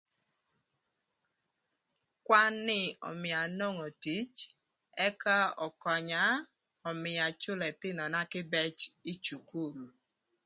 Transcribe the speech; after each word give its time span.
Kwan 2.25 2.53
ni 2.67 2.79
ömïa 3.09 3.37
anongo 3.45 3.87
tic 4.03 4.33
ëka 5.07 5.35
ökönya 5.65 6.23
ömïö 6.91 7.21
acülö 7.27 7.63
ëthïnöna 7.71 8.19
kïbëc 8.31 8.77
ï 9.11 9.13
cukul. 9.25 9.77